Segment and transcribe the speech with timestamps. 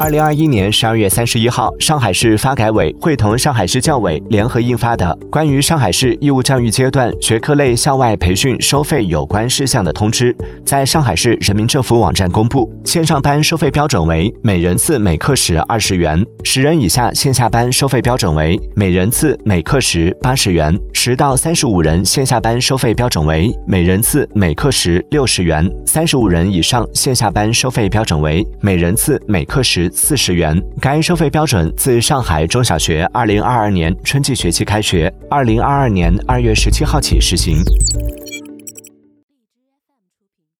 [0.00, 10.32] 二零二一年十二月三十一号，上海市发改委会同上海市教委联合印发的《关于上海市义务教育阶段学科类校外培训收费有关事项的通知》
[10.64, 12.72] 在上海市人民政府网站公布。
[12.84, 29.88] 线上班收费标准为每人次每课时二十元，十人以下线下班收费标准为每人次每课时八十元，十到三十五人线下班收费标准为每人次每课时六十元，三十五人以上线下班收费标准为每人次每每课时。
[29.94, 30.60] 四十元。
[30.80, 37.58] 该收费标准自上海中小学二零二二年春季学期开学，二零二二年二月十七号起实行。